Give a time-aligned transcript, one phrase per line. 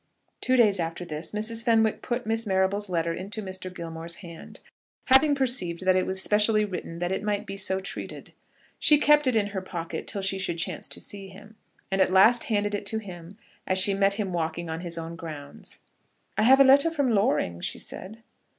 [0.41, 1.63] Two days after this Mrs.
[1.63, 3.71] Fenwick put Miss Marrable's letter into Mr.
[3.71, 4.59] Gilmore's hand,
[5.09, 8.33] having perceived that it was specially written that it might be so treated.
[8.79, 11.55] She kept it in her pocket till she should chance to see him,
[11.91, 13.37] and at last handed it to him
[13.67, 15.81] as she met him walking on his own grounds.
[16.35, 18.23] "I have a letter from Loring," she said.